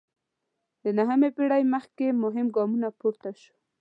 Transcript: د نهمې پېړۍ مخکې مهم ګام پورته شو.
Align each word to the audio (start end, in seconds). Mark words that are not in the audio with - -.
د 0.83 0.85
نهمې 0.97 1.29
پېړۍ 1.35 1.63
مخکې 1.73 2.05
مهم 2.23 2.47
ګام 2.55 2.71
پورته 2.99 3.29
شو. 3.39 3.53